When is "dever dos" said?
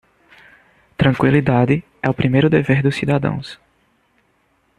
2.55-2.95